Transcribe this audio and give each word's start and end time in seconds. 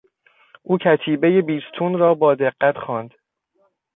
او 0.63 0.77
کتیبهی 0.77 1.41
بیستون 1.41 1.99
را 1.99 2.13
با 2.13 2.35
دقت 2.35 2.77
خواند. 2.77 3.11